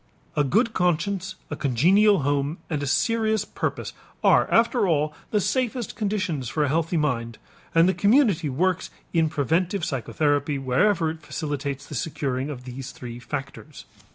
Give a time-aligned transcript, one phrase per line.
[0.35, 3.93] A good conscience, a congenial home, and a serious purpose
[4.23, 7.37] are after all the safest conditions for a healthy mind,
[7.75, 13.19] and the community works in preventive psychotherapy wherever it facilitates the securing of these three
[13.19, 13.85] factors.